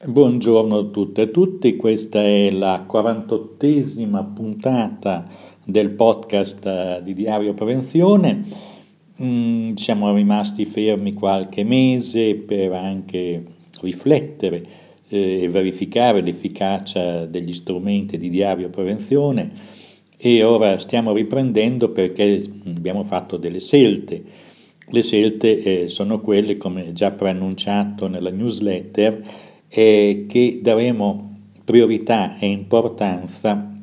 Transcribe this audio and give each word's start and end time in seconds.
Buongiorno 0.00 0.78
a 0.78 0.84
tutte 0.84 1.22
e 1.22 1.24
a 1.24 1.26
tutti, 1.26 1.74
questa 1.74 2.22
è 2.22 2.52
la 2.52 2.86
48esima 2.88 4.32
puntata 4.32 5.26
del 5.64 5.90
podcast 5.90 6.64
eh, 6.64 7.00
di 7.02 7.14
Diario 7.14 7.52
Prevenzione. 7.52 8.44
Mm, 9.20 9.74
siamo 9.74 10.14
rimasti 10.14 10.66
fermi 10.66 11.14
qualche 11.14 11.64
mese 11.64 12.36
per 12.36 12.74
anche 12.74 13.44
riflettere 13.80 14.64
eh, 15.08 15.42
e 15.42 15.48
verificare 15.48 16.20
l'efficacia 16.20 17.26
degli 17.26 17.52
strumenti 17.52 18.18
di 18.18 18.30
Diario 18.30 18.70
Prevenzione 18.70 19.50
e 20.16 20.44
ora 20.44 20.78
stiamo 20.78 21.12
riprendendo 21.12 21.90
perché 21.90 22.48
abbiamo 22.66 23.02
fatto 23.02 23.36
delle 23.36 23.58
scelte. 23.58 24.22
Le 24.90 25.02
scelte 25.02 25.60
eh, 25.60 25.88
sono 25.88 26.20
quelle, 26.20 26.56
come 26.56 26.92
già 26.92 27.10
preannunciato 27.10 28.06
nella 28.06 28.30
newsletter, 28.30 29.56
è 29.68 30.24
che 30.26 30.60
daremo 30.62 31.36
priorità 31.64 32.38
e 32.38 32.46
importanza 32.46 33.76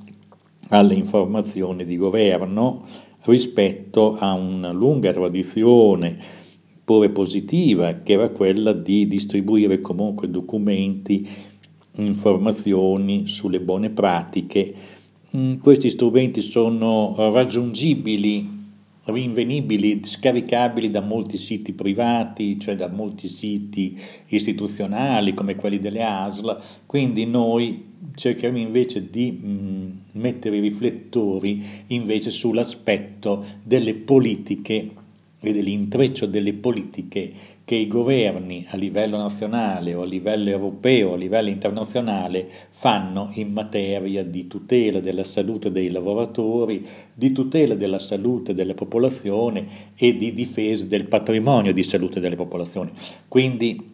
alle 0.70 0.96
informazioni 0.96 1.86
di 1.86 1.96
governo 1.96 2.84
rispetto 3.26 4.18
a 4.18 4.34
una 4.34 4.72
lunga 4.72 5.14
tradizione 5.14 6.18
pure 6.84 7.09
positiva 7.09 8.02
che 8.04 8.14
era 8.14 8.30
quella 8.30 8.72
di 8.72 9.08
distribuire 9.08 9.82
comunque 9.82 10.30
documenti, 10.30 11.28
informazioni 11.95 13.28
sulle 13.28 13.59
buone 13.59 13.90
pratiche. 13.90 14.73
Mm, 15.36 15.56
questi 15.56 15.90
strumenti 15.90 16.42
sono 16.42 17.16
raggiungibili 17.17 18.55
rinvenibili, 19.05 20.02
scaricabili 20.04 20.90
da 20.90 21.02
molti 21.02 21.38
siti 21.38 21.73
privati, 21.73 22.59
cioè 22.59 22.76
da 22.76 22.88
molti 22.88 23.28
siti 23.28 24.00
istituzionali 24.30 25.34
come 25.34 25.55
quelli 25.55 25.80
delle 25.80 26.04
ASL, 26.04 26.59
quindi 26.86 27.26
noi 27.26 27.94
cercheremo 28.16 28.58
invece 28.58 29.09
di 29.09 29.31
mh, 29.31 29.48
mm, 29.48 29.92
mettere 30.14 30.58
i 30.58 30.61
riflettori 30.61 31.64
invece 31.88 32.31
sull'aspetto 32.31 33.45
delle 33.64 33.94
politiche 33.94 35.03
e 35.50 35.54
dell'intreccio 35.54 36.26
delle 36.26 36.54
politiche 36.54 37.32
che 37.66 37.76
i 37.76 37.88
governi 37.88 38.66
a 38.70 38.78
livello 38.78 39.18
nazionale 39.18 39.96
o 39.96 40.04
a 40.04 40.06
livello 40.06 40.50
europeo 40.50 41.14
a 41.14 41.18
livello 41.18 41.50
internazionale 41.50 42.48
fanno 42.70 43.32
in 43.34 43.52
materia 43.52 44.23
di 44.23 44.46
tutela 44.48 45.00
della 45.00 45.23
salute 45.23 45.72
dei 45.72 45.90
lavoratori, 45.90 46.86
di 47.14 47.32
tutela 47.32 47.73
della 47.73 48.00
salute 48.00 48.54
della 48.54 48.76
popolazione 48.76 49.66
e 49.96 50.16
di 50.16 50.32
difesa 50.34 50.86
del 50.86 51.08
patrimonio 51.08 51.73
di 51.73 51.84
salute 51.84 52.20
delle 52.20 52.36
popolazioni. 52.36 52.92
Quindi 53.28 53.94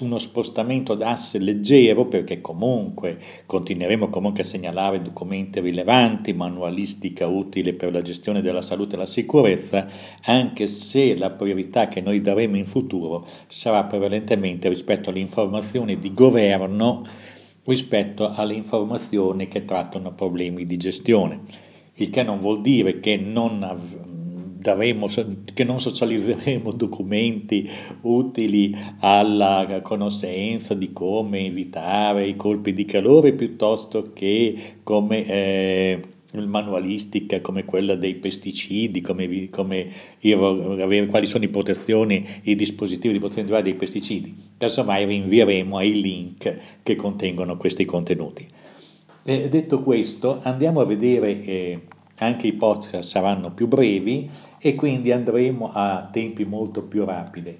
uno 0.00 0.18
spostamento 0.18 0.94
d'asse 0.94 1.38
leggero 1.38 2.06
perché 2.06 2.40
comunque 2.40 3.18
continueremo 3.46 4.08
comunque 4.08 4.42
a 4.42 4.46
segnalare 4.46 5.02
documenti 5.02 5.60
rilevanti, 5.60 6.32
manualistica 6.32 7.26
utile 7.26 7.74
per 7.74 7.92
la 7.92 8.02
gestione 8.02 8.40
della 8.40 8.62
salute 8.62 8.94
e 8.94 8.98
la 8.98 9.06
sicurezza, 9.06 9.86
anche 10.24 10.66
se 10.66 11.16
la 11.16 11.30
priorità 11.30 11.86
che 11.86 12.00
noi 12.00 12.20
daremo 12.20 12.56
in 12.56 12.66
futuro 12.66 13.26
sarà 13.48 13.84
prevalentemente 13.84 14.68
rispetto 14.68 15.10
alle 15.10 15.20
informazioni 15.20 15.98
di 15.98 16.12
governo 16.12 17.04
rispetto 17.64 18.30
alle 18.30 18.54
informazioni 18.54 19.46
che 19.46 19.64
trattano 19.64 20.12
problemi 20.12 20.64
di 20.64 20.76
gestione, 20.76 21.40
il 21.94 22.08
che 22.10 22.22
non 22.22 22.40
vuol 22.40 22.60
dire 22.62 22.98
che 23.00 23.16
non 23.16 23.62
daremo, 24.58 25.08
che 25.54 25.64
non 25.64 25.80
socializzeremo 25.80 26.72
documenti 26.76 27.68
utili 28.02 28.74
alla 29.00 29.80
conoscenza 29.82 30.74
di 30.74 30.92
come 30.92 31.46
evitare 31.46 32.26
i 32.26 32.36
colpi 32.36 32.72
di 32.72 32.84
calore 32.84 33.32
piuttosto 33.32 34.12
che 34.12 34.76
come 34.82 35.24
eh, 35.24 36.02
manualistica 36.32 37.40
come 37.40 37.64
quella 37.64 37.94
dei 37.94 38.14
pesticidi, 38.16 39.00
come, 39.00 39.48
come 39.48 39.88
avere, 40.22 41.06
quali 41.06 41.26
sono 41.26 41.44
i 41.44 41.48
protezioni, 41.48 42.26
i 42.42 42.54
dispositivi 42.54 43.14
di 43.14 43.18
protezione 43.18 43.62
dei 43.62 43.74
pesticidi. 43.74 44.34
Casomai 44.58 45.06
rinvieremo 45.06 45.76
ai 45.76 46.00
link 46.00 46.58
che 46.82 46.96
contengono 46.96 47.56
questi 47.56 47.84
contenuti. 47.84 48.46
Eh, 49.24 49.48
detto 49.48 49.80
questo, 49.80 50.40
andiamo 50.42 50.80
a 50.80 50.84
vedere 50.84 51.44
eh, 51.44 51.80
anche 52.18 52.46
i 52.46 52.52
podcast 52.52 53.00
saranno 53.00 53.52
più 53.52 53.68
brevi 53.68 54.30
e 54.58 54.74
quindi 54.74 55.12
andremo 55.12 55.70
a 55.72 56.08
tempi 56.10 56.44
molto 56.44 56.82
più 56.82 57.04
rapidi. 57.04 57.58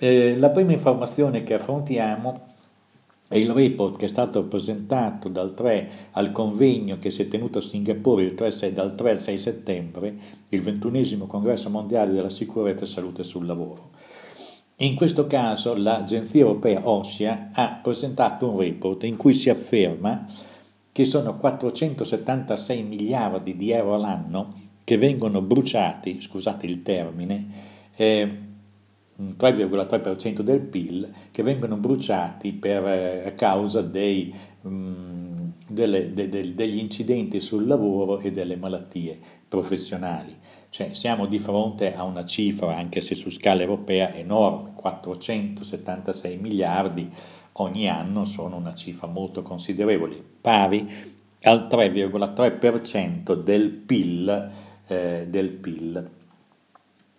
Eh, 0.00 0.36
la 0.36 0.50
prima 0.50 0.72
informazione 0.72 1.42
che 1.42 1.54
affrontiamo 1.54 2.46
è 3.28 3.36
il 3.36 3.50
report 3.50 3.98
che 3.98 4.06
è 4.06 4.08
stato 4.08 4.44
presentato 4.44 5.28
dal 5.28 5.52
3 5.52 5.90
al 6.12 6.32
convegno 6.32 6.96
che 6.96 7.10
si 7.10 7.22
è 7.22 7.28
tenuto 7.28 7.58
a 7.58 7.62
Singapore 7.62 8.22
il 8.22 8.34
3, 8.34 8.72
dal 8.72 8.94
3 8.94 9.10
al 9.10 9.20
6 9.20 9.38
settembre, 9.38 10.16
il 10.48 10.62
21 10.62 11.26
congresso 11.26 11.68
mondiale 11.68 12.12
della 12.12 12.30
sicurezza 12.30 12.84
e 12.84 12.86
salute 12.88 13.24
sul 13.24 13.44
lavoro. 13.44 13.90
In 14.76 14.94
questo 14.94 15.26
caso 15.26 15.74
l'Agenzia 15.74 16.40
Europea 16.40 16.88
OSCA 16.88 17.50
ha 17.52 17.80
presentato 17.82 18.48
un 18.48 18.58
report 18.58 19.02
in 19.02 19.16
cui 19.16 19.34
si 19.34 19.50
afferma 19.50 20.24
che 20.98 21.04
sono 21.04 21.36
476 21.36 22.82
miliardi 22.82 23.56
di 23.56 23.70
euro 23.70 23.94
all'anno 23.94 24.52
che 24.82 24.98
vengono 24.98 25.40
bruciati, 25.42 26.20
scusate 26.20 26.66
il 26.66 26.82
termine, 26.82 27.46
eh, 27.94 28.38
3,3% 29.16 30.40
del 30.40 30.58
PIL, 30.58 31.08
che 31.30 31.44
vengono 31.44 31.76
bruciati 31.76 32.52
per, 32.52 32.84
eh, 32.84 33.28
a 33.28 33.32
causa 33.34 33.80
dei, 33.80 34.34
mh, 34.62 34.68
mm, 34.68 35.48
delle, 35.68 36.12
de, 36.12 36.28
de, 36.28 36.52
degli 36.52 36.78
incidenti 36.78 37.40
sul 37.40 37.68
lavoro 37.68 38.18
e 38.18 38.32
delle 38.32 38.56
malattie 38.56 39.16
professionali. 39.46 40.34
Cioè, 40.68 40.94
siamo 40.94 41.26
di 41.26 41.38
fronte 41.38 41.94
a 41.94 42.02
una 42.02 42.24
cifra, 42.24 42.76
anche 42.76 43.02
se 43.02 43.14
su 43.14 43.30
scala 43.30 43.62
europea, 43.62 44.12
enorme, 44.14 44.72
476 44.74 46.36
miliardi 46.38 47.08
ogni 47.62 47.88
anno 47.88 48.24
sono 48.24 48.56
una 48.56 48.74
cifra 48.74 49.06
molto 49.06 49.42
considerevole, 49.42 50.22
pari 50.40 51.16
al 51.42 51.68
3,3% 51.70 53.34
del 53.34 53.70
PIL, 53.70 54.50
eh, 54.86 55.26
del 55.28 55.50
PIL. 55.50 56.10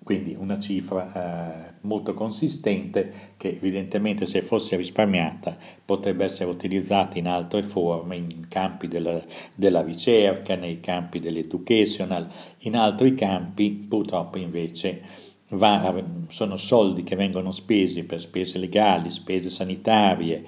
Quindi 0.02 0.36
una 0.38 0.58
cifra 0.58 1.14
eh, 1.14 1.74
molto 1.82 2.14
consistente 2.14 3.34
che 3.38 3.50
evidentemente 3.50 4.26
se 4.26 4.42
fosse 4.42 4.76
risparmiata 4.76 5.56
potrebbe 5.86 6.24
essere 6.24 6.50
utilizzata 6.50 7.18
in 7.20 7.28
altre 7.28 7.62
forme, 7.62 8.16
in 8.16 8.48
campi 8.48 8.88
della, 8.88 9.22
della 9.54 9.82
ricerca, 9.82 10.56
nei 10.56 10.80
campi 10.80 11.20
dell'educational, 11.20 12.28
in 12.60 12.76
altri 12.76 13.14
campi 13.14 13.72
purtroppo 13.72 14.40
invece 14.40 15.02
va, 15.50 16.04
sono 16.28 16.58
soldi 16.58 17.04
che 17.04 17.16
vengono 17.16 17.52
spesi 17.52 18.04
per 18.04 18.20
spese 18.20 18.58
legali, 18.58 19.12
spese 19.12 19.50
sanitarie 19.50 20.44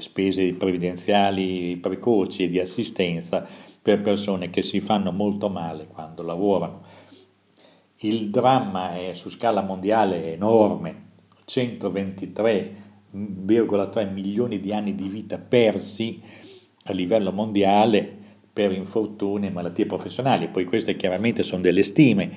spese 0.00 0.54
previdenziali 0.54 1.76
precoci 1.78 2.44
e 2.44 2.48
di 2.48 2.60
assistenza 2.60 3.44
per 3.80 4.02
persone 4.02 4.50
che 4.50 4.60
si 4.62 4.80
fanno 4.80 5.10
molto 5.10 5.48
male 5.48 5.86
quando 5.86 6.22
lavorano. 6.22 6.82
Il 8.00 8.30
dramma 8.30 8.94
è 8.94 9.12
su 9.14 9.28
scala 9.30 9.62
mondiale 9.62 10.34
enorme, 10.34 11.06
123,3 11.48 14.12
milioni 14.12 14.60
di 14.60 14.72
anni 14.72 14.94
di 14.94 15.08
vita 15.08 15.38
persi 15.38 16.20
a 16.84 16.92
livello 16.92 17.32
mondiale 17.32 18.16
per 18.52 18.70
infortuni 18.72 19.46
e 19.46 19.50
malattie 19.50 19.86
professionali, 19.86 20.48
poi 20.48 20.64
queste 20.64 20.94
chiaramente 20.96 21.42
sono 21.42 21.62
delle 21.62 21.82
stime, 21.82 22.30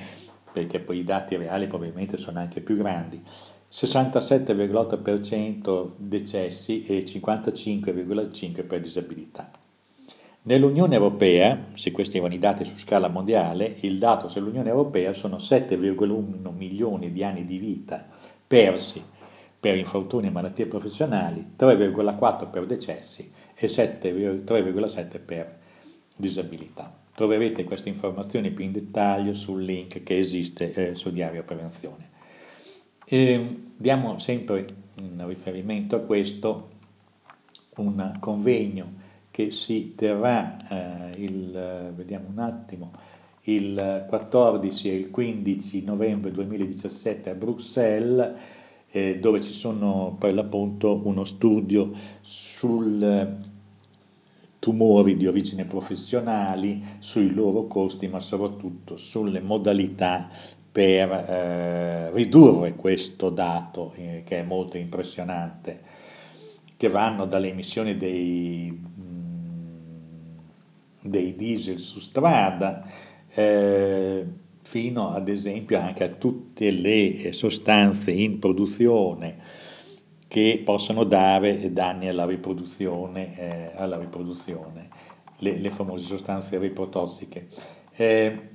perché 0.51 0.79
poi 0.79 0.97
i 0.99 1.03
dati 1.03 1.35
reali 1.35 1.67
probabilmente 1.67 2.17
sono 2.17 2.39
anche 2.39 2.61
più 2.61 2.77
grandi, 2.77 3.21
67,8% 3.71 5.91
decessi 5.95 6.85
e 6.85 7.03
55,5% 7.05 8.67
per 8.67 8.81
disabilità. 8.81 9.49
Nell'Unione 10.43 10.95
Europea, 10.95 11.67
se 11.73 11.91
questi 11.91 12.17
erano 12.17 12.33
i 12.33 12.39
dati 12.39 12.65
su 12.65 12.75
scala 12.77 13.07
mondiale, 13.07 13.75
il 13.81 13.99
dato 13.99 14.27
sull'Unione 14.27 14.69
Europea 14.69 15.13
sono 15.13 15.35
7,1 15.37 16.51
milioni 16.55 17.11
di 17.11 17.23
anni 17.23 17.45
di 17.45 17.59
vita 17.59 18.03
persi 18.47 19.03
per 19.59 19.77
infortuni 19.77 20.27
e 20.27 20.31
malattie 20.31 20.65
professionali, 20.65 21.53
3,4 21.57 22.49
per 22.49 22.65
decessi 22.65 23.31
e 23.53 23.67
3,7 23.67 25.19
per 25.23 25.59
disabilità. 26.15 27.00
Troverete 27.13 27.63
queste 27.63 27.89
informazioni 27.89 28.51
più 28.51 28.63
in 28.63 28.71
dettaglio 28.71 29.33
sul 29.33 29.63
link 29.63 30.03
che 30.03 30.17
esiste 30.17 30.73
eh, 30.73 30.95
su 30.95 31.11
Diario 31.11 31.43
Prevenzione. 31.43 32.09
E 33.05 33.57
diamo 33.75 34.17
sempre 34.19 34.65
in 35.01 35.25
riferimento 35.27 35.95
a 35.95 35.99
questo 35.99 36.69
un 37.77 38.17
convegno 38.19 38.99
che 39.31 39.51
si 39.51 39.95
terrà 39.95 40.57
eh, 40.67 41.21
il, 41.21 41.91
vediamo 41.95 42.27
un 42.29 42.39
attimo, 42.39 42.91
il 43.43 44.05
14 44.07 44.89
e 44.89 44.95
il 44.95 45.09
15 45.09 45.83
novembre 45.83 46.31
2017 46.31 47.29
a 47.29 47.33
Bruxelles 47.33 48.33
eh, 48.91 49.19
dove 49.19 49.41
ci 49.41 49.53
sono 49.53 50.15
per 50.19 50.33
l'appunto 50.33 51.01
uno 51.05 51.23
studio 51.23 51.91
sul 52.21 53.49
tumori 54.61 55.17
di 55.17 55.25
origine 55.25 55.65
professionali, 55.65 56.83
sui 56.99 57.33
loro 57.33 57.65
costi, 57.65 58.07
ma 58.07 58.19
soprattutto 58.19 58.95
sulle 58.95 59.39
modalità 59.41 60.29
per 60.71 61.11
eh, 61.11 62.11
ridurre 62.11 62.75
questo 62.75 63.31
dato 63.31 63.91
eh, 63.95 64.21
che 64.23 64.41
è 64.41 64.43
molto 64.43 64.77
impressionante, 64.77 65.81
che 66.77 66.87
vanno 66.89 67.25
dalle 67.25 67.49
emissioni 67.49 67.97
dei, 67.97 68.71
mm, 68.71 70.37
dei 71.01 71.35
diesel 71.35 71.79
su 71.79 71.99
strada 71.99 72.87
eh, 73.29 74.25
fino 74.61 75.09
ad 75.09 75.27
esempio 75.27 75.79
anche 75.79 76.03
a 76.03 76.09
tutte 76.09 76.69
le 76.69 77.33
sostanze 77.33 78.11
in 78.11 78.37
produzione 78.37 79.37
che 80.31 80.61
possono 80.63 81.03
dare 81.03 81.73
danni 81.73 82.07
alla 82.07 82.25
riproduzione, 82.25 83.37
eh, 83.37 83.71
alla 83.75 83.97
riproduzione 83.97 84.87
le, 85.39 85.57
le, 85.57 85.69
famose 85.69 86.05
sostanze 86.05 86.57
riprotossiche. 86.57 87.47
Eh, 87.97 88.49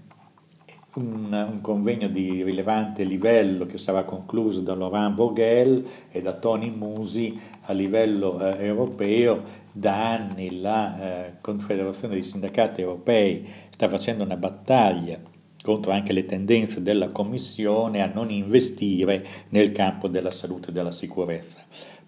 un, 0.94 1.30
un, 1.30 1.60
convegno 1.60 2.08
di 2.08 2.42
rilevante 2.42 3.04
livello 3.04 3.66
che 3.66 3.76
sarà 3.76 4.04
concluso 4.04 4.62
da 4.62 4.74
Laurent 4.74 5.14
Bourgel 5.14 5.86
e 6.10 6.22
da 6.22 6.32
Tony 6.32 6.70
Musi 6.70 7.38
a 7.64 7.74
livello 7.74 8.40
eh, 8.40 8.64
europeo. 8.64 9.42
Da 9.70 10.12
anni 10.12 10.58
la 10.58 11.26
eh, 11.26 11.34
Confederazione 11.42 12.14
dei 12.14 12.22
Sindacati 12.22 12.80
Europei 12.80 13.46
sta 13.68 13.86
facendo 13.86 14.24
una 14.24 14.38
battaglia 14.38 15.20
contro 15.66 15.90
anche 15.90 16.12
le 16.12 16.24
tendenze 16.24 16.80
della 16.80 17.08
Commissione 17.08 18.00
a 18.00 18.06
non 18.06 18.30
investire 18.30 19.26
nel 19.48 19.72
campo 19.72 20.06
della 20.06 20.30
salute 20.30 20.70
e 20.70 20.72
della 20.72 20.92
sicurezza. 20.92 21.58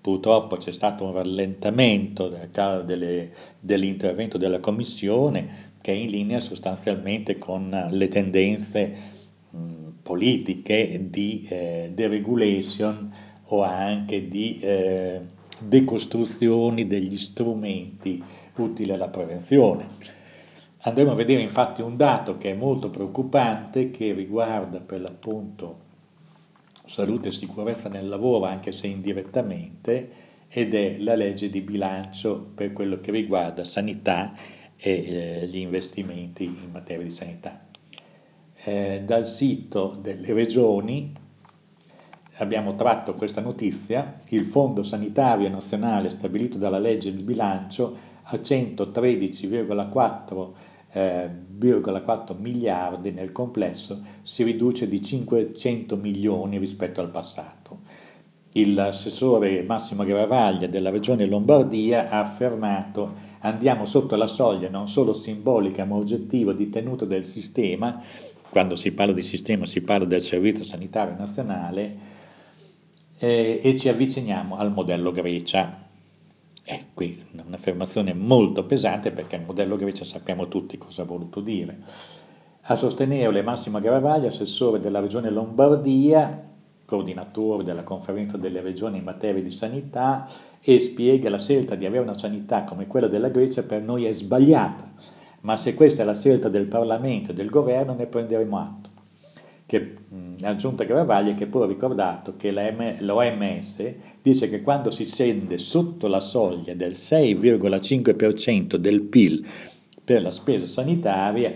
Purtroppo 0.01 0.57
c'è 0.59 0.71
stato 0.71 1.03
un 1.03 1.13
rallentamento 1.13 2.29
delle, 2.85 3.33
dell'intervento 3.59 4.39
della 4.39 4.61
Commissione 4.61 5.73
che 5.81 5.91
è 5.91 5.97
in 5.97 6.09
linea 6.09 6.39
sostanzialmente 6.39 7.37
con 7.37 7.89
le 7.91 8.07
tendenze 8.07 8.95
mh, 9.51 9.59
politiche 10.03 11.09
di 11.11 11.45
eh, 11.49 11.91
deregulation 11.93 13.13
o 13.47 13.63
anche 13.63 14.29
di 14.29 14.61
eh, 14.61 15.21
decostruzioni 15.59 16.87
degli 16.87 17.17
strumenti 17.17 18.23
utili 18.55 18.93
alla 18.93 19.09
prevenzione. 19.09 20.17
Andremo 20.89 21.11
a 21.11 21.17
vedere 21.17 21.43
infatti 21.43 21.83
un 21.83 21.99
dato 21.99 22.39
che 22.39 22.53
è 22.53 22.55
molto 22.55 22.89
preoccupante 22.89 23.91
che 23.91 24.15
riguarda 24.15 24.81
per 24.81 25.03
l'appunto 25.03 25.81
salute 26.87 27.29
e 27.29 27.33
sicurezza 27.33 27.91
nel 27.91 28.09
lavoro 28.09 28.47
anche 28.47 28.73
se 28.73 28.87
indirettamente 28.87 30.11
ed 30.49 30.73
è 30.73 30.97
la 30.97 31.15
legge 31.15 31.51
di 31.51 31.61
bilancio 31.61 32.53
per 32.55 32.73
quello 32.73 33.01
che 33.01 33.11
riguarda 33.11 33.65
sanità 33.65 34.33
e 34.79 34.91
eh, 34.91 35.47
gli 35.47 35.59
investimenti 35.59 36.45
in 36.45 36.71
materia 36.73 37.05
di 37.05 37.11
sanità. 37.11 37.67
Eh, 38.65 39.03
dal 39.05 39.27
sito 39.27 39.95
delle 40.01 40.33
regioni 40.33 41.13
abbiamo 42.37 42.77
tratto 42.77 43.13
questa 43.13 43.43
notizia, 43.43 44.21
il 44.29 44.47
Fondo 44.47 44.83
Sanitario 44.83 45.51
Nazionale 45.51 46.09
stabilito 46.09 46.57
dalla 46.57 46.79
legge 46.79 47.15
di 47.15 47.23
bilancio 47.23 47.95
a 48.23 48.37
113,4 48.37 50.68
eh, 50.93 51.29
miliardi 52.39 53.11
nel 53.11 53.33
complesso 53.33 54.01
si 54.23 54.43
riduce 54.43 54.89
di 54.89 55.03
500 55.03 55.97
milioni 55.97 56.59
rispetto 56.59 57.01
al 57.01 57.11
passato. 57.11 58.07
L'assessore 58.53 59.63
Massimo 59.63 60.05
Gravaglia 60.05 60.67
della 60.67 60.91
Regione 60.91 61.27
Lombardia 61.27 62.09
ha 62.09 62.19
affermato 62.19 63.27
andiamo 63.41 63.87
sotto 63.87 64.17
la 64.17 64.27
soglia 64.27 64.69
non 64.69 64.89
solo 64.89 65.13
simbolica 65.13 65.85
ma 65.85 65.95
oggettiva 65.95 66.53
di 66.53 66.69
tenuta 66.69 67.05
del 67.05 67.23
sistema, 67.23 68.03
quando 68.51 68.75
si 68.75 68.93
parla 68.93 69.13
di 69.13 69.23
sistema 69.23 69.67
si 69.67 69.81
parla 69.83 70.07
del 70.07 70.23
Servizio 70.23 70.65
Sanitario 70.65 71.15
Nazionale, 71.17 71.97
eh, 73.19 73.61
e 73.63 73.77
ci 73.77 73.89
avviciniamo 73.89 74.57
al 74.57 74.73
modello 74.73 75.13
Grecia. 75.13 75.88
E 76.71 76.89
qui 76.93 77.19
un'affermazione 77.47 78.13
molto 78.13 78.67
pesante 78.67 79.11
perché 79.11 79.37
il 79.37 79.45
modello 79.47 79.77
Grecia 79.77 80.05
sappiamo 80.05 80.49
tutti 80.49 80.77
cosa 80.77 81.01
ha 81.01 81.07
voluto 81.07 81.41
dire. 81.41 81.79
A 82.61 82.77
sostenere 82.77 83.41
Massimo 83.41 83.81
Garavaglia, 83.81 84.29
assessore 84.29 84.79
della 84.79 85.01
regione 85.01 85.31
Lombardia, 85.31 86.47
coordinatore 86.85 87.65
della 87.65 87.85
conferenza 87.85 88.37
delle 88.37 88.61
regioni 88.61 88.99
in 88.99 89.05
materia 89.05 89.43
di 89.43 89.51
sanità, 89.51 90.29
e 90.61 90.79
spiega 90.79 91.31
la 91.31 91.39
scelta 91.39 91.75
di 91.75 91.87
avere 91.87 92.03
una 92.03 92.19
sanità 92.19 92.65
come 92.65 92.87
quella 92.87 93.07
della 93.07 93.31
Grecia 93.31 93.63
per 93.63 93.81
noi 93.81 94.05
è 94.05 94.13
sbagliata, 94.13 94.93
ma 95.41 95.57
se 95.57 95.73
questa 95.73 96.03
è 96.03 96.05
la 96.05 96.15
scelta 96.15 96.51
del 96.51 96.67
Parlamento 96.67 97.31
e 97.31 97.35
del 97.35 97.49
governo 97.49 97.95
ne 97.95 98.05
prenderemo 98.05 98.59
atto 98.59 98.88
che 99.69 99.97
ha 100.41 100.49
aggiunto 100.49 100.83
Gravaglia 100.87 101.35
che 101.35 101.47
poi 101.47 101.65
ha 101.65 101.67
ricordato 101.67 102.37
che 102.39 102.51
l'OMS 102.51 103.93
dice 104.23 104.49
che 104.49 104.63
quando 104.63 104.91
si 104.91 105.05
scende 105.05 105.59
sotto 105.59 106.07
la 106.07 106.21
soglia 106.21 106.73
del 106.73 106.93
6,5% 106.93 108.77
del 108.77 109.03
PIL 109.03 109.47
per 110.03 110.23
la 110.23 110.31
spesa 110.31 110.67
sanitaria, 110.67 111.53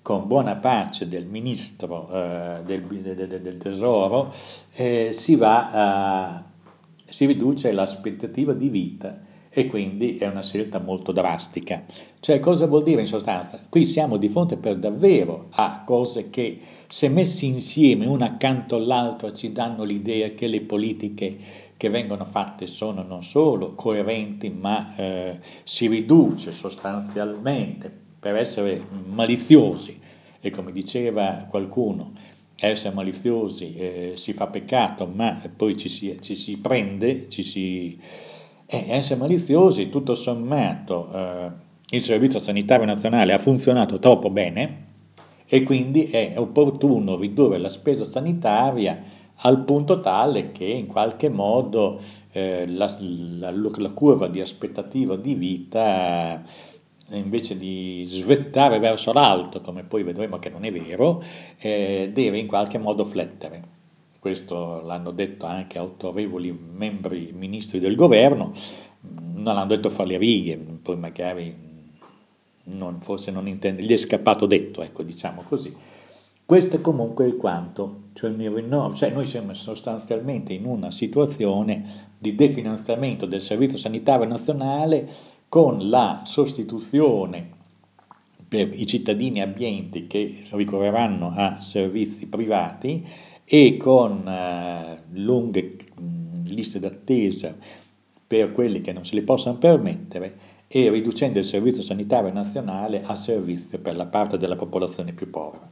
con 0.00 0.28
buona 0.28 0.54
pace 0.54 1.08
del 1.08 1.26
ministro 1.26 2.08
eh, 2.12 2.60
del, 2.64 2.82
del, 2.82 3.40
del, 3.42 3.58
Tesoro, 3.58 4.32
eh, 4.74 5.10
si, 5.12 5.34
va 5.34 5.70
a, 5.72 6.44
si 7.04 7.26
riduce 7.26 7.72
l'aspettativa 7.72 8.52
di 8.52 8.68
vita 8.68 9.24
e 9.58 9.64
quindi 9.64 10.18
è 10.18 10.26
una 10.26 10.42
scelta 10.42 10.78
molto 10.78 11.12
drastica. 11.12 11.82
Cioè 12.20 12.38
cosa 12.40 12.66
vuol 12.66 12.82
dire 12.82 13.00
in 13.00 13.06
sostanza? 13.06 13.58
Qui 13.70 13.86
siamo 13.86 14.18
di 14.18 14.28
fronte 14.28 14.58
per 14.58 14.76
davvero 14.76 15.46
a 15.52 15.80
cose 15.82 16.28
che 16.28 16.60
se 16.86 17.08
messi 17.08 17.46
insieme 17.46 18.04
una 18.04 18.26
accanto 18.26 18.76
all'altra 18.76 19.32
ci 19.32 19.52
danno 19.52 19.84
l'idea 19.84 20.28
che 20.32 20.46
le 20.46 20.60
politiche 20.60 21.38
che 21.74 21.88
vengono 21.88 22.26
fatte 22.26 22.66
sono 22.66 23.02
non 23.02 23.22
solo 23.22 23.74
coerenti 23.74 24.50
ma 24.50 24.94
eh, 24.94 25.40
si 25.64 25.86
riduce 25.86 26.52
sostanzialmente 26.52 27.90
per 28.20 28.36
essere 28.36 28.86
maliziosi 29.06 29.98
e 30.38 30.50
come 30.50 30.70
diceva 30.70 31.46
qualcuno 31.48 32.12
essere 32.58 32.94
maliziosi 32.94 33.74
eh, 33.74 34.12
si 34.16 34.34
fa 34.34 34.48
peccato 34.48 35.06
ma 35.06 35.40
poi 35.54 35.76
ci 35.76 35.88
si, 35.88 36.14
ci 36.20 36.34
si 36.34 36.58
prende, 36.58 37.30
ci 37.30 37.42
si 37.42 37.98
e 38.66 38.84
essere 38.88 39.20
maliziosi, 39.20 39.88
tutto 39.88 40.14
sommato, 40.14 41.08
eh, 41.12 41.50
il 41.90 42.02
Servizio 42.02 42.40
Sanitario 42.40 42.84
Nazionale 42.84 43.32
ha 43.32 43.38
funzionato 43.38 43.98
troppo 43.98 44.28
bene 44.28 44.84
e 45.46 45.62
quindi 45.62 46.04
è 46.04 46.34
opportuno 46.36 47.16
ridurre 47.16 47.58
la 47.58 47.68
spesa 47.68 48.04
sanitaria 48.04 49.00
al 49.40 49.62
punto 49.62 50.00
tale 50.00 50.50
che 50.50 50.64
in 50.64 50.86
qualche 50.86 51.28
modo 51.28 52.00
eh, 52.32 52.66
la, 52.66 52.96
la, 52.98 53.50
la, 53.52 53.90
curva 53.90 54.26
di 54.26 54.40
aspettativa 54.40 55.14
di 55.14 55.34
vita 55.34 56.42
eh, 57.08 57.16
invece 57.16 57.56
di 57.56 58.02
svettare 58.04 58.80
verso 58.80 59.12
l'alto, 59.12 59.60
come 59.60 59.84
poi 59.84 60.02
vedremo 60.02 60.38
che 60.38 60.48
non 60.48 60.64
è 60.64 60.72
vero, 60.72 61.22
eh, 61.60 62.10
deve 62.12 62.38
in 62.38 62.48
qualche 62.48 62.78
modo 62.78 63.04
flettere 63.04 63.74
questo 64.26 64.80
l'hanno 64.80 65.12
detto 65.12 65.46
anche 65.46 65.78
autorevoli 65.78 66.50
membri 66.50 67.32
ministri 67.32 67.78
del 67.78 67.94
governo, 67.94 68.52
non 69.02 69.54
l'hanno 69.54 69.66
detto 69.66 69.88
fra 69.88 70.02
le 70.02 70.18
righe, 70.18 70.56
poi 70.56 70.96
magari 70.96 71.54
non, 72.64 73.00
forse 73.00 73.30
non 73.30 73.46
intende, 73.46 73.82
gli 73.82 73.92
è 73.92 73.96
scappato 73.96 74.46
detto, 74.46 74.82
ecco 74.82 75.04
diciamo 75.04 75.42
così. 75.42 75.72
Questo 76.44 76.74
è 76.74 76.80
comunque 76.80 77.24
il 77.24 77.36
quanto, 77.36 78.08
cioè, 78.14 78.34
cioè 78.94 79.10
noi 79.10 79.26
siamo 79.26 79.54
sostanzialmente 79.54 80.52
in 80.52 80.64
una 80.64 80.90
situazione 80.90 81.84
di 82.18 82.34
definanziamento 82.34 83.26
del 83.26 83.40
Servizio 83.40 83.78
Sanitario 83.78 84.26
Nazionale 84.26 85.08
con 85.48 85.88
la 85.88 86.22
sostituzione 86.24 87.54
per 88.48 88.70
i 88.72 88.86
cittadini 88.86 89.40
abbienti 89.40 90.08
che 90.08 90.42
ricorreranno 90.50 91.32
a 91.32 91.60
servizi 91.60 92.26
privati 92.26 93.06
e 93.48 93.76
con 93.76 94.26
eh, 94.26 95.02
lunghe 95.12 95.76
mh, 95.94 96.48
liste 96.48 96.80
d'attesa 96.80 97.54
per 98.26 98.50
quelli 98.50 98.80
che 98.80 98.92
non 98.92 99.04
se 99.04 99.14
li 99.14 99.22
possono 99.22 99.56
permettere 99.56 100.54
e 100.68 100.90
riducendo 100.90 101.38
il 101.38 101.44
servizio 101.44 101.80
sanitario 101.80 102.32
nazionale 102.32 103.02
a 103.04 103.14
servizio 103.14 103.78
per 103.78 103.96
la 103.96 104.06
parte 104.06 104.36
della 104.36 104.56
popolazione 104.56 105.12
più 105.12 105.30
povera. 105.30 105.70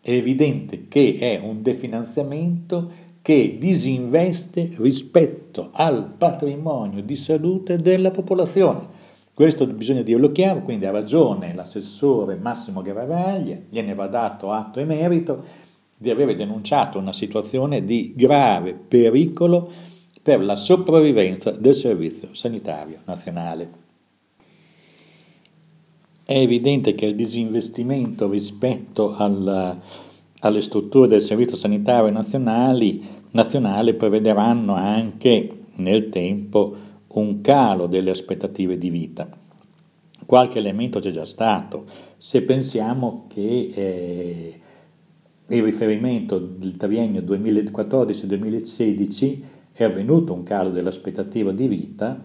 È 0.00 0.10
evidente 0.10 0.88
che 0.88 1.16
è 1.18 1.40
un 1.42 1.62
definanziamento 1.62 2.90
che 3.22 3.56
disinveste 3.58 4.72
rispetto 4.78 5.70
al 5.72 6.12
patrimonio 6.18 7.00
di 7.02 7.16
salute 7.16 7.78
della 7.78 8.10
popolazione. 8.10 9.02
Questo 9.32 9.66
bisogna 9.66 10.02
dirlo 10.02 10.30
chiaro, 10.30 10.62
quindi 10.62 10.84
ha 10.84 10.90
ragione 10.90 11.54
l'assessore 11.54 12.36
Massimo 12.36 12.82
Garavaglia, 12.82 13.58
gliene 13.68 13.94
va 13.94 14.08
dato 14.08 14.52
atto 14.52 14.78
e 14.78 14.84
merito, 14.84 15.42
di 16.04 16.10
avere 16.10 16.36
denunciato 16.36 16.98
una 16.98 17.14
situazione 17.14 17.82
di 17.82 18.12
grave 18.14 18.74
pericolo 18.74 19.70
per 20.22 20.44
la 20.44 20.54
sopravvivenza 20.54 21.50
del 21.50 21.74
Servizio 21.74 22.28
Sanitario 22.32 22.98
Nazionale. 23.06 23.82
È 26.22 26.36
evidente 26.36 26.94
che 26.94 27.06
il 27.06 27.14
disinvestimento 27.14 28.28
rispetto 28.28 29.14
al, 29.16 29.80
alle 30.40 30.60
strutture 30.60 31.08
del 31.08 31.22
Servizio 31.22 31.56
Sanitario 31.56 32.10
Nazionale 33.30 33.94
prevederanno 33.94 34.74
anche 34.74 35.64
nel 35.76 36.10
tempo 36.10 36.76
un 37.08 37.40
calo 37.40 37.86
delle 37.86 38.10
aspettative 38.10 38.76
di 38.76 38.90
vita. 38.90 39.28
Qualche 40.26 40.58
elemento 40.58 41.00
c'è 41.00 41.10
già 41.10 41.24
stato. 41.24 41.84
Se 42.18 42.42
pensiamo 42.42 43.26
che 43.28 43.70
eh, 43.74 44.60
il 45.48 45.62
riferimento 45.62 46.38
del 46.38 46.74
triennio 46.76 47.20
2014-2016 47.20 49.38
è 49.72 49.84
avvenuto 49.84 50.32
un 50.32 50.42
calo 50.42 50.70
dell'aspettativa 50.70 51.52
di 51.52 51.68
vita 51.68 52.18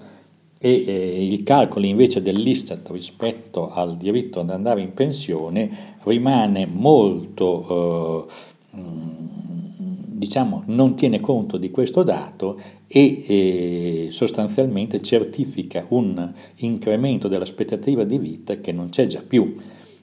e 0.62 0.84
eh, 0.86 1.26
il 1.26 1.44
calcolo 1.44 1.86
invece 1.86 2.22
dell'Istat 2.22 2.90
rispetto 2.92 3.72
al 3.72 3.98
diritto 3.98 4.40
ad 4.40 4.50
andare 4.50 4.82
in 4.82 4.94
pensione 4.94 5.96
rimane 6.04 6.66
molto, 6.66 8.30
eh, 8.72 8.80
diciamo, 10.06 10.64
non 10.68 10.96
tiene 10.96 11.20
conto 11.20 11.58
di 11.58 11.72
questo 11.72 12.04
dato 12.04 12.60
e 12.88 13.24
eh, 13.28 14.08
sostanzialmente 14.12 15.02
certifica 15.02 15.86
un 15.90 16.32
incremento 16.58 17.28
dell'aspettativa 17.28 18.04
di 18.04 18.18
vita 18.18 18.60
che 18.60 18.72
non 18.72 18.90
c'è 18.90 19.08
già 19.08 19.24
più. 19.26 19.56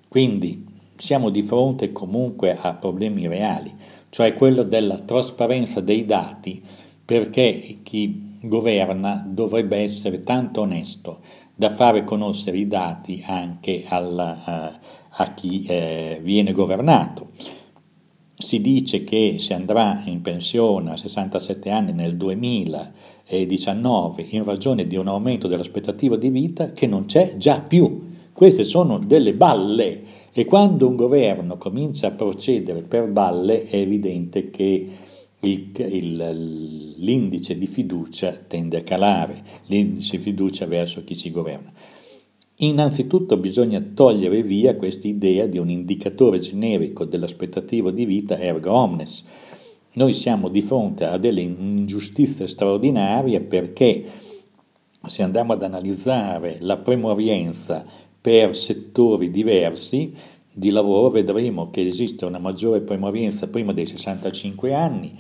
Quindi 0.09 0.66
siamo 0.97 1.31
di 1.31 1.43
fronte 1.43 1.93
comunque 1.93 2.57
a 2.57 2.75
problemi 2.75 3.29
reali, 3.29 3.73
cioè 4.11 4.33
quello 4.33 4.63
della 4.63 4.99
trasparenza 4.99 5.81
dei 5.81 6.05
dati, 6.05 6.63
perché 7.05 7.79
chi 7.83 8.39
governa 8.43 9.25
dovrebbe 9.27 9.79
essere 9.79 10.23
tanto 10.23 10.61
onesto 10.63 11.21
da 11.55 11.71
fare 11.71 12.05
conoscere 12.05 12.59
i 12.59 12.69
dati 12.69 13.23
anche 13.27 13.85
alla, 13.89 14.45
a, 14.45 14.79
a, 15.09 15.35
chi 15.35 15.65
eh, 15.67 16.21
viene 16.23 16.53
governato. 16.53 17.31
Si 18.39 18.61
dice 18.61 19.03
che 19.05 19.37
si 19.39 19.55
andrà 19.55 20.03
in 20.05 20.21
pensione 20.21 20.91
a 20.91 20.99
67 20.99 21.71
anni 21.71 21.95
nel 21.95 22.19
2019 22.19 24.27
in 24.31 24.45
ragione 24.45 24.87
di 24.87 24.97
un 24.97 25.09
aumento 25.09 25.49
dell'aspettativa 25.49 26.17
di 26.17 26.29
vita 26.29 26.73
che 26.73 26.87
non 26.87 27.07
c'è 27.07 27.39
già 27.39 27.61
più. 27.61 28.13
Queste 28.35 28.65
sono 28.65 28.99
delle 28.99 29.33
balle 29.33 30.16
e 30.39 30.45
quando 30.45 30.87
un 30.87 30.97
governo 30.97 31.57
comincia 31.57 32.09
a 32.09 32.11
procedere 32.11 32.83
per 32.83 33.09
balle 33.09 33.65
è 33.65 33.77
evidente 33.77 34.51
che 34.51 34.87
il, 35.41 35.71
il, 35.75 36.95
l'indice 36.99 37.57
di 37.57 37.67
fiducia 37.67 38.33
tende 38.47 38.77
a 38.77 38.83
calare, 38.83 39.43
l'indice 39.69 40.19
di 40.19 40.23
fiducia 40.23 40.67
verso 40.67 41.03
chi 41.05 41.17
ci 41.17 41.31
governa. 41.31 41.73
Innanzitutto 42.57 43.39
bisogna 43.39 43.81
togliere 43.81 44.43
via 44.43 44.77
questa 44.77 45.09
idea 45.09 45.47
di 45.47 45.57
un 45.57 45.71
indicatore 45.71 46.39
generico 46.39 47.07
dell'aspettativa 47.07 47.91
di 47.91 48.05
vita 48.05 48.39
ergo 48.39 48.73
omnes. 48.73 49.25
Noi 49.95 50.13
siamo 50.13 50.51
di 50.51 50.61
fronte 50.61 51.07
a 51.07 51.17
delle 51.17 51.41
ingiustizie 51.41 52.47
straordinarie 52.47 53.41
perché 53.41 54.05
se 55.07 55.23
andiamo 55.23 55.55
ad 55.55 55.63
analizzare 55.63 56.59
la 56.61 56.77
premovienza 56.77 57.87
per 58.27 58.57
settori 58.57 59.31
diversi 59.31 60.13
di 60.53 60.71
lavoro 60.71 61.11
vedremo 61.11 61.71
che 61.71 61.87
esiste 61.87 62.25
una 62.25 62.41
maggiore 62.41 62.81
premovienza 62.81 63.47
prima 63.47 63.73
dei 63.73 63.87
65 63.87 64.75
anni 64.75 65.17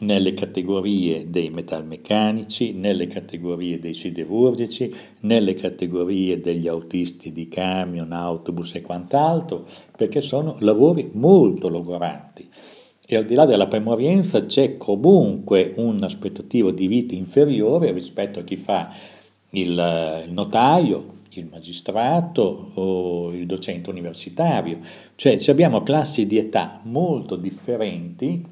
nelle 0.00 0.34
categorie 0.34 1.30
dei 1.30 1.48
metalmeccanici, 1.48 2.74
nelle 2.74 3.06
categorie 3.06 3.78
dei 3.78 3.94
siderurgici, 3.94 4.94
nelle 5.20 5.54
categorie 5.54 6.40
degli 6.40 6.68
autisti 6.68 7.32
di 7.32 7.48
camion, 7.48 8.12
autobus 8.12 8.74
e 8.74 8.82
quant'altro, 8.82 9.64
perché 9.96 10.20
sono 10.20 10.56
lavori 10.58 11.08
molto 11.14 11.70
logoranti. 11.70 12.46
E 13.06 13.16
al 13.16 13.24
di 13.24 13.34
là 13.34 13.46
della 13.46 13.66
premovienza 13.66 14.44
c'è 14.44 14.76
comunque 14.76 15.72
un 15.76 15.96
aspettativo 16.02 16.70
di 16.70 16.86
vita 16.86 17.14
inferiore 17.14 17.92
rispetto 17.92 18.40
a 18.40 18.42
chi 18.42 18.58
fa 18.58 18.92
il 19.52 20.26
notaio, 20.28 21.20
il 21.34 21.48
magistrato 21.50 22.72
o 22.74 23.32
il 23.32 23.46
docente 23.46 23.90
universitario, 23.90 24.80
cioè 25.16 25.38
abbiamo 25.48 25.82
classi 25.82 26.26
di 26.26 26.38
età 26.38 26.80
molto 26.84 27.36
differenti 27.36 28.44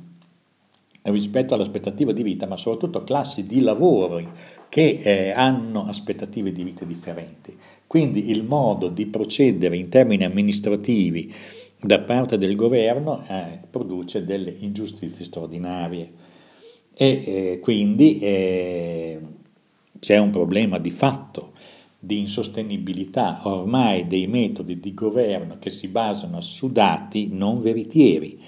rispetto 1.03 1.55
all'aspettativa 1.55 2.13
di 2.13 2.23
vita, 2.23 2.47
ma 2.47 2.57
soprattutto 2.57 3.05
classi 3.05 3.47
di 3.47 3.61
lavori 3.61 4.29
che 4.69 5.01
eh, 5.03 5.31
hanno 5.31 5.87
aspettative 5.87 6.53
di 6.53 6.63
vita 6.63 6.85
differenti. 6.85 7.57
Quindi 7.87 8.31
il 8.31 8.45
modo 8.45 8.89
di 8.89 9.07
procedere 9.07 9.77
in 9.77 9.89
termini 9.89 10.25
amministrativi 10.25 11.33
da 11.81 12.01
parte 12.01 12.39
del 12.39 12.55
governo 12.55 13.25
eh, 13.27 13.59
produce 13.69 14.25
delle 14.25 14.55
ingiustizie 14.59 15.25
straordinarie. 15.25 16.13
E 16.95 17.07
eh, 17.09 17.59
quindi 17.61 18.19
eh, 18.19 19.21
c'è 19.99 20.19
un 20.19 20.31
problema 20.31 20.79
di 20.79 20.91
fatto 20.91 21.53
di 22.03 22.19
insostenibilità 22.19 23.43
ormai 23.45 24.07
dei 24.07 24.27
metodi 24.27 24.81
di 24.81 24.95
governo 24.95 25.59
che 25.59 25.69
si 25.69 25.89
basano 25.89 26.41
su 26.41 26.73
dati 26.73 27.29
non 27.31 27.61
veritieri. 27.61 28.41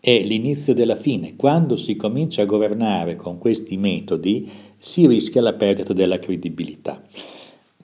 È 0.00 0.16
l'inizio 0.22 0.74
della 0.74 0.94
fine. 0.94 1.34
Quando 1.34 1.76
si 1.76 1.96
comincia 1.96 2.42
a 2.42 2.46
governare 2.46 3.16
con 3.16 3.38
questi 3.38 3.76
metodi 3.76 4.48
si 4.78 5.08
rischia 5.08 5.40
la 5.40 5.54
perdita 5.54 5.92
della 5.92 6.20
credibilità. 6.20 7.02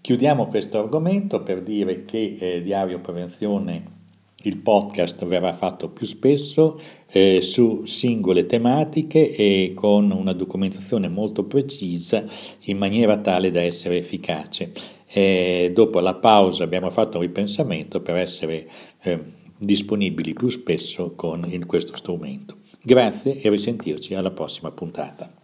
Chiudiamo 0.00 0.46
questo 0.46 0.78
argomento 0.78 1.42
per 1.42 1.62
dire 1.62 2.04
che 2.04 2.36
eh, 2.38 2.62
Diario 2.62 3.00
Prevenzione, 3.00 3.98
il 4.44 4.58
podcast, 4.58 5.24
verrà 5.24 5.52
fatto 5.52 5.90
più 5.90 6.06
spesso 6.06 6.80
eh, 7.08 7.40
su 7.42 7.84
singole 7.84 8.46
tematiche 8.46 9.34
e 9.34 9.72
con 9.74 10.10
una 10.10 10.32
documentazione 10.32 11.08
molto 11.08 11.44
precisa 11.44 12.24
in 12.64 12.78
maniera 12.78 13.18
tale 13.18 13.50
da 13.50 13.60
essere 13.60 13.98
efficace 13.98 14.72
e 15.12 15.72
dopo 15.74 15.98
la 16.00 16.14
pausa 16.14 16.62
abbiamo 16.62 16.90
fatto 16.90 17.18
un 17.18 17.24
ripensamento 17.24 18.00
per 18.00 18.16
essere 18.16 18.68
eh, 19.02 19.18
disponibili 19.56 20.32
più 20.32 20.48
spesso 20.48 21.14
con 21.14 21.64
questo 21.66 21.96
strumento. 21.96 22.58
Grazie 22.82 23.40
e 23.40 23.50
risentirci 23.50 24.14
alla 24.14 24.30
prossima 24.30 24.70
puntata. 24.70 25.39